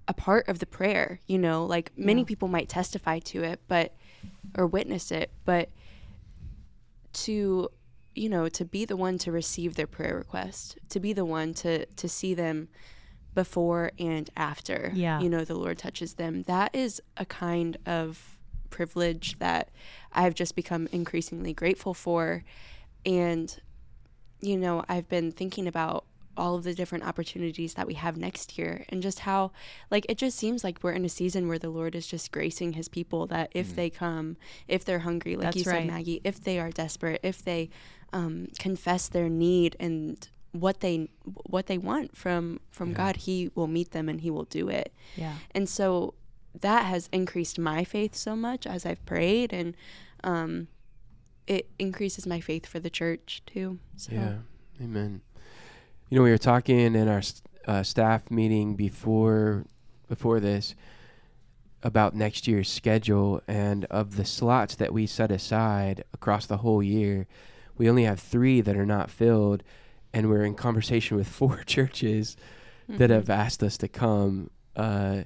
[0.07, 2.25] a part of the prayer, you know, like many Yeah.
[2.25, 3.95] people might testify to it, but
[4.57, 5.69] or witness it, but
[7.13, 7.69] to
[8.17, 11.53] you know, to be the one to receive their prayer request, to be the one
[11.55, 12.69] to to see them
[13.33, 15.19] before and after Yeah.
[15.19, 19.71] you know the lord touches them that is a kind of privilege that
[20.13, 22.45] i've just become increasingly grateful for
[23.05, 23.59] and
[24.39, 26.05] you know i've been thinking about
[26.37, 29.51] all of the different opportunities that we have next year and just how
[29.91, 32.73] like it just seems like we're in a season where the lord is just gracing
[32.73, 36.43] his people that if they come if they're hungry like That's you said maggie if
[36.43, 37.69] they are desperate if they
[38.13, 42.95] um, confess their need and what they what they want from from Yeah.
[42.95, 45.35] god he will meet them and he will do it Yeah.
[45.51, 46.13] and so
[46.61, 49.75] that has increased my faith so much as I've prayed, and
[50.23, 50.69] um,
[51.47, 53.79] it increases my faith for the church too.
[53.97, 54.37] So Yeah.
[54.81, 55.19] Amen.
[56.15, 57.21] You know, we were talking in our
[57.67, 59.65] uh, staff meeting before
[60.07, 60.73] before this
[61.83, 66.81] about next year's schedule and of the slots that we set aside across the whole
[66.81, 67.27] year,
[67.77, 69.61] we only have 3 that are not filled
[70.13, 72.37] and we're in conversation with four churches
[72.87, 73.13] that Mhm.
[73.13, 75.23] have asked us to come uh,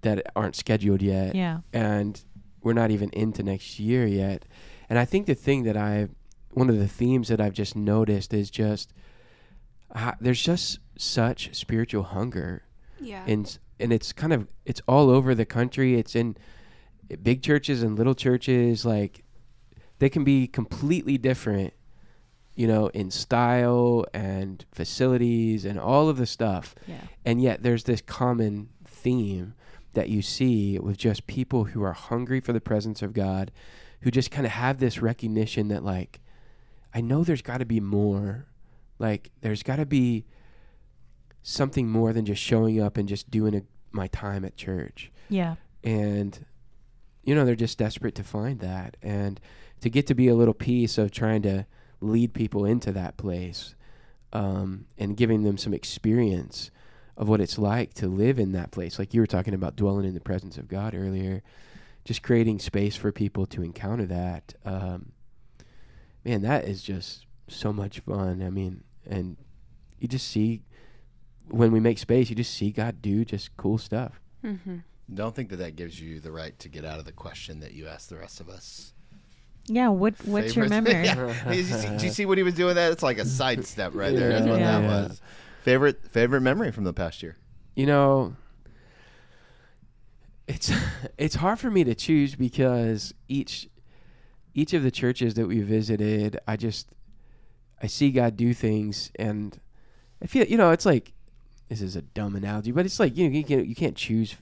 [0.00, 1.60] that aren't scheduled yet Yeah.
[1.72, 2.20] and
[2.60, 4.46] we're not even into next year yet.
[4.90, 6.08] And I think the thing that I,
[6.50, 8.92] one of the themes that I've just noticed is just,
[9.94, 12.62] how, there's just such spiritual hunger,
[13.00, 15.96] yeah, and and it's kind of it's all over the country.
[15.98, 16.36] It's in
[17.10, 18.84] eh, big churches and little churches.
[18.84, 19.24] Like
[19.98, 21.72] they can be completely different,
[22.54, 26.96] you know, in style and facilities and all of the stuff Yeah.
[27.24, 29.54] and yet there's this common theme
[29.94, 33.52] that you see with just people who are hungry for the presence of God,
[34.00, 36.20] who just kind of have this recognition that like,
[36.94, 38.46] I know there's got to be more.
[39.02, 40.24] Like there's got to be
[41.42, 45.10] something more than just showing up and just doing a, my time at church.
[45.28, 45.56] Yeah.
[45.82, 46.46] And
[47.24, 49.40] you know they're just desperate to find that and
[49.80, 51.66] to get to be a little piece of trying to
[52.00, 53.74] lead people into that place
[54.32, 56.70] um, and giving them some experience
[57.16, 58.98] of what it's like to live in that place.
[58.98, 61.42] Like you were talking about dwelling in the presence of God earlier,
[62.04, 64.54] just creating space for people to encounter that.
[64.64, 65.12] Um,
[66.24, 68.42] man, that is just so much fun.
[68.42, 69.36] I mean, and
[69.98, 70.62] you just see
[71.48, 74.20] when we make space, you just see God do just cool stuff.
[74.44, 74.78] mm-hmm.
[75.12, 77.72] Don't think that that gives you the right to get out of the question that
[77.72, 78.94] you asked the rest of us.
[79.66, 79.88] Yeah.
[79.88, 81.04] What What's your Favorite- memory?
[81.44, 81.44] Yeah.
[81.48, 82.74] Did, you see, did you see what he was doing?
[82.76, 84.30] That it's like a sidestep right there.
[84.30, 84.80] Is what Yeah.
[84.80, 85.20] that was.
[85.62, 87.36] Favorite favorite memory from the past year.
[87.76, 88.34] you know
[90.48, 90.72] it's
[91.18, 93.68] it's hard for me to choose because each
[94.54, 96.88] each of the churches that we visited i just
[97.82, 99.58] i see god do things and
[100.22, 101.12] i feel you know it's like
[101.68, 104.36] this is a dumb analogy but it's like you know, you can't you can't choose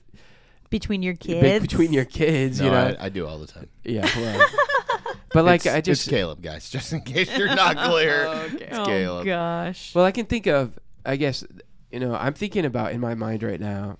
[0.69, 1.61] Between your kids.
[1.61, 3.67] between your kids No, you know I, I do all the time.
[3.83, 4.47] yeah well,
[5.33, 8.25] but like It's- i just it's Caleb, guys, just in case you're not clear.
[8.27, 9.25] Oh, it's oh Caleb.
[9.25, 9.95] gosh.
[9.95, 11.43] Well, I can think of, I guess,
[11.91, 13.97] you know, I'm thinking about in my mind right now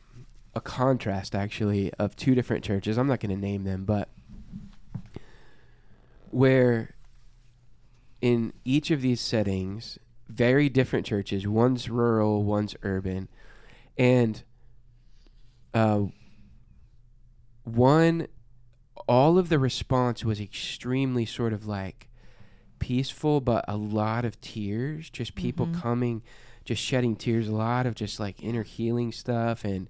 [0.53, 2.97] a contrast actually of two different churches.
[2.97, 4.09] I'm not going to name them, but
[6.29, 6.93] where
[8.21, 9.97] in each of these settings,
[10.29, 13.27] very different churches, one's rural, one's urban,
[13.97, 14.43] and
[15.73, 16.03] uh,
[17.63, 18.27] one,
[19.07, 22.07] all of the response was extremely sort of like
[22.79, 25.73] peaceful, but a lot of tears, just people Mhm.
[25.73, 26.21] coming,
[26.65, 29.89] just shedding tears, a lot of just like inner healing stuff and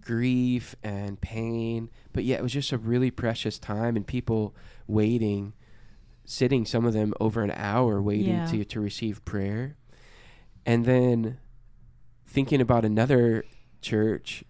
[0.00, 4.54] grief and pain, but yeah, it was just a really precious time and people
[4.86, 5.52] waiting,
[6.30, 8.46] sitting some of them over an hour waiting Yeah.
[8.46, 9.76] to to receive prayer.
[10.66, 11.38] And then
[12.26, 13.44] thinking about another
[13.80, 14.44] church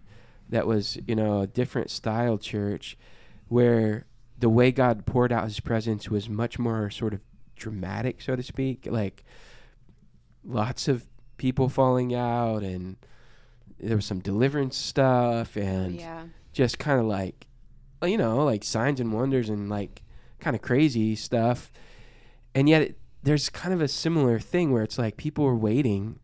[0.49, 2.97] that was, you know, a different style church
[3.47, 4.05] where
[4.37, 7.21] the way God poured out his presence was much more sort of
[7.55, 9.23] dramatic, so to speak, like
[10.43, 11.05] lots of
[11.37, 12.97] people falling out and
[13.79, 16.23] there was some deliverance stuff and yeah.
[16.51, 17.47] just kind of like
[18.03, 20.01] you know like signs and wonders and like
[20.39, 21.71] kind of crazy stuff
[22.55, 26.19] and yet it, there's kind of a similar thing where it's like people were waiting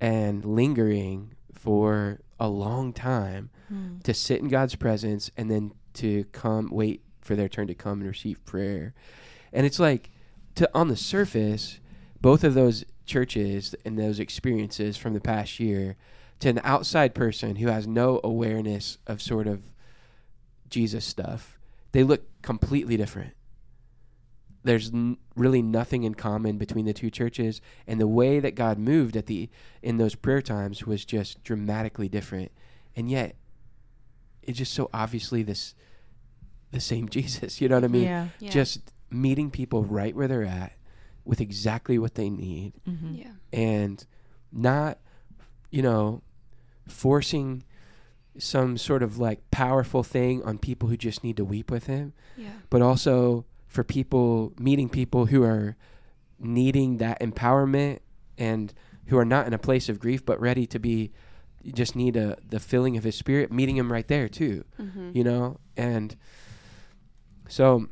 [0.00, 3.98] and lingering for a long time Hmm.
[4.02, 8.00] to sit in God's presence and then to come wait for their turn to come
[8.00, 8.94] and receive prayer.
[9.52, 10.10] And it's like
[10.54, 11.78] to on the surface,
[12.18, 15.96] both of those churches and those experiences from the past year
[16.40, 19.64] to an outside person who has no awareness of sort of
[20.70, 21.58] Jesus stuff,
[21.92, 23.34] they look completely different.
[24.68, 28.78] There's n- really nothing in common between the two churches, and the way that God
[28.78, 29.48] moved at the
[29.82, 32.52] in those prayer times was just dramatically different.
[32.94, 33.36] And yet,
[34.42, 35.74] it's just so obviously this
[36.70, 37.60] the same Jesus.
[37.60, 38.02] You know what I mean?
[38.04, 38.28] yeah.
[38.40, 38.50] Yeah.
[38.50, 40.72] Just meeting people right where they're at
[41.24, 43.14] with exactly what they need Mm-hmm.
[43.14, 43.32] yeah.
[43.52, 44.04] and
[44.52, 44.98] not,
[45.70, 46.22] you know,
[46.86, 47.64] forcing
[48.38, 52.12] some sort of like powerful thing on people who just need to weep with him,
[52.36, 52.50] Yeah.
[52.70, 55.76] but also for people meeting people who are
[56.40, 57.98] needing that empowerment
[58.36, 58.72] and
[59.06, 61.12] who are not in a place of grief but ready to be
[61.74, 65.10] just need a the filling of his spirit meeting him right there too Mm-hmm.
[65.14, 66.16] you know and
[67.48, 67.86] so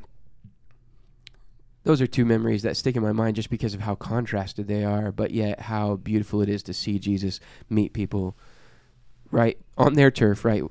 [1.84, 4.84] those are two memories that stick in my mind just because of how contrasted they
[4.84, 8.36] are but yet how beautiful it is to see jesus meet people
[9.30, 10.62] right on their turf right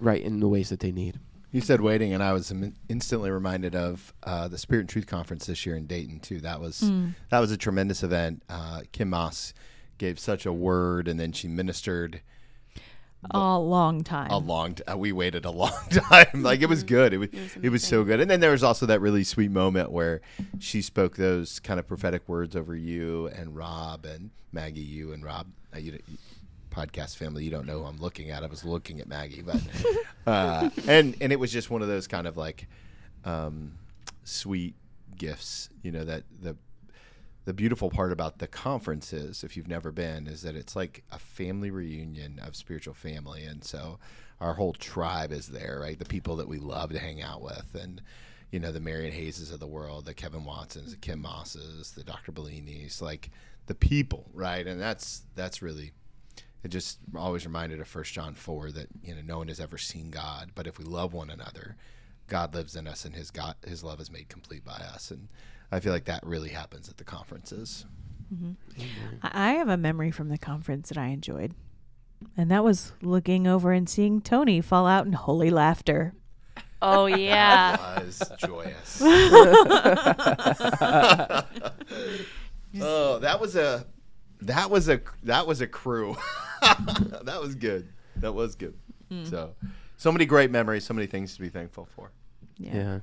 [0.00, 1.18] right in the ways that they need
[1.52, 2.52] You said waiting, and I was
[2.88, 6.40] instantly reminded of uh, the Spirit and Truth conference this year in Dayton too.
[6.40, 7.14] That was Mm.
[7.30, 8.42] that was a tremendous event.
[8.48, 9.52] Uh, Kim Moss
[9.98, 12.20] gave such a word, and then she ministered
[13.32, 14.30] A long time.
[14.30, 14.74] a long.
[14.76, 16.28] T- uh, we waited a long time.
[16.42, 17.12] like it was good.
[17.12, 18.20] It was It was it was so good.
[18.20, 20.20] And then there was also that really sweet moment where
[20.60, 24.80] she spoke those kind of prophetic words over you and Rob and Maggie.
[24.80, 25.48] You and Rob.
[25.74, 26.16] Uh, you, you,
[26.70, 27.44] podcast family.
[27.44, 28.42] You don't know who I'm looking at.
[28.42, 29.60] I was looking at Maggie, but
[30.26, 32.68] uh, and and it was just one of those kind of like
[33.24, 33.72] um,
[34.24, 34.74] sweet
[35.16, 35.68] gifts.
[35.82, 36.56] You know that the
[37.44, 41.04] the beautiful part about the conference is, if you've never been, is that it's like
[41.10, 43.98] a family reunion of spiritual family, and so
[44.40, 45.98] our whole tribe is there, right?
[45.98, 48.02] The people that we love to hang out with, and
[48.50, 52.04] you know the Marion Hayeses of the world, the Kevin Watsons, the Kim Mosses, the
[52.04, 52.32] Dr.
[52.32, 53.30] Bellinis, like
[53.66, 54.66] the people, right?
[54.66, 55.92] And that's that's really
[56.62, 59.78] it just always reminded of First John four that you know no one has ever
[59.78, 61.76] seen God, but if we love one another,
[62.26, 65.28] God lives in us, and His God His love is made complete by us, and
[65.72, 67.86] I feel like that really happens at the conferences.
[68.32, 68.52] Mm-hmm.
[69.22, 71.54] I I have a memory from the conference that I enjoyed.
[72.36, 76.12] And that was looking over and seeing Tony fall out in holy laughter.
[76.82, 78.00] Oh yeah.
[78.00, 79.00] was joyous.
[79.02, 79.16] oh,
[83.20, 83.86] that was a
[84.42, 86.16] that was a that was a crew.
[87.22, 87.88] that was good.
[88.16, 88.74] That was good.
[89.24, 89.54] So,
[89.96, 92.12] so many great memories, so many things to be thankful for.
[92.58, 93.00] Yeah.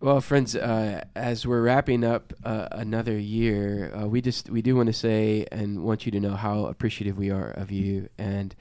[0.00, 4.74] Well, friends, uh, as we're wrapping up uh, another year, uh, we just we do
[4.74, 8.54] want to say and want you to know how appreciative we are of you, and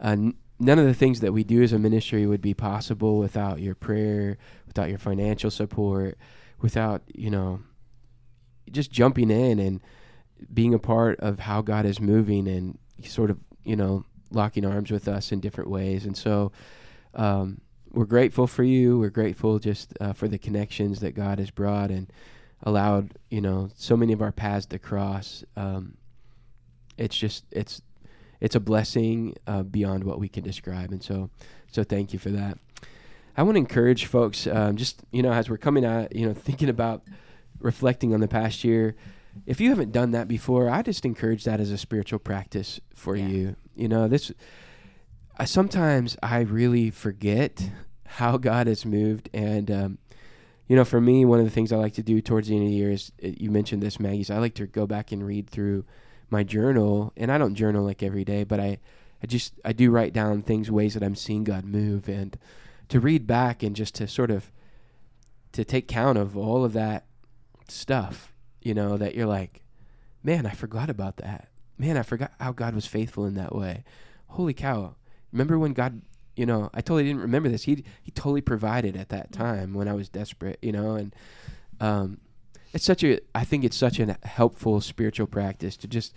[0.00, 3.18] uh, n- none of the things that we do as a ministry would be possible
[3.18, 6.16] without your prayer, without your financial support,
[6.60, 7.60] without you know,
[8.70, 9.80] just jumping in and
[10.52, 14.90] being a part of how God is moving and sort of you know locking arms
[14.90, 16.52] with us in different ways, and so.
[17.14, 18.98] Um, we're grateful for you.
[18.98, 22.12] We're grateful just uh, for the connections that God has brought and
[22.62, 23.14] allowed.
[23.30, 25.42] You know, so many of our paths to cross.
[25.56, 25.96] Um,
[26.96, 27.80] it's just it's
[28.40, 31.30] it's a blessing uh, beyond what we can describe, and so
[31.70, 32.58] so thank you for that.
[33.36, 36.34] I want to encourage folks, um, just you know, as we're coming out, you know,
[36.48, 37.02] thinking about
[37.60, 38.96] reflecting on the past year.
[39.46, 43.16] If you haven't done that before, I just encourage that as a spiritual practice for
[43.16, 43.26] Yeah.
[43.28, 43.56] you.
[43.76, 44.32] You know, this
[45.38, 47.70] I sometimes I really forget
[48.04, 49.98] how God has moved, and um,
[50.66, 52.64] you know, for me, one of the things I like to do towards the end
[52.64, 54.24] of the year is uh, you mentioned this, Maggie.
[54.24, 55.84] So I like to go back and read through
[56.30, 58.78] my journal, and I don't journal like every day, but I,
[59.22, 62.36] I just I do write down things, ways that I'm seeing God move, and
[62.88, 64.50] to read back and just to sort of
[65.52, 67.04] to take count of all of that
[67.68, 68.32] stuff,
[68.68, 69.62] you know, that you're like,
[70.22, 71.48] man, I forgot about that.
[71.78, 73.84] Man, I forgot how God was faithful in that way.
[74.28, 74.94] Holy cow
[75.32, 76.02] remember when God,
[76.36, 77.64] you know, I totally didn't remember this.
[77.64, 81.14] He he totally provided at that time when I was desperate, you know, and
[81.80, 82.18] um,
[82.72, 83.20] it's such a.
[83.34, 86.14] I think it's such a helpful spiritual practice to just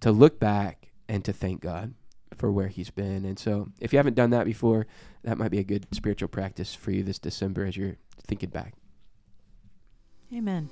[0.00, 1.94] to look back and to thank God
[2.36, 3.24] for where He's been.
[3.24, 4.86] And so, if you haven't done that before,
[5.24, 7.96] that might be a good spiritual practice for you this December as you're
[8.26, 8.74] thinking back.
[10.32, 10.68] Amen.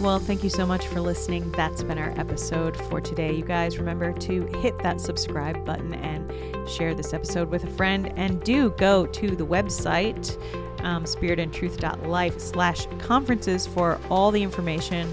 [0.00, 1.50] Well, thank you so much for listening.
[1.52, 3.34] That's been our episode for today.
[3.34, 8.12] You guys remember to hit that subscribe button and share this episode with a friend.
[8.16, 10.36] And do go to the website,
[10.84, 15.12] um, spiritandtruth.life slash conferences for all the information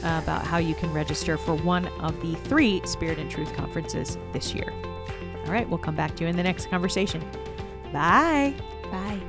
[0.00, 4.54] about how you can register for one of the three Spirit and Truth conferences this
[4.54, 4.72] year.
[5.46, 7.24] All right, we'll come back to you in the next conversation.
[7.92, 8.54] Bye.
[8.90, 9.20] Bye.